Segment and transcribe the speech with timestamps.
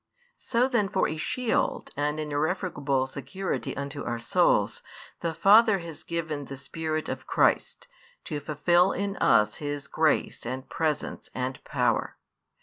[0.37, 4.81] So then for a shield and an irrefragable security unto our souls,
[5.19, 7.87] the Father has given the Spirit of Christ,
[8.23, 12.17] to fulfil in us His grace and presence and power.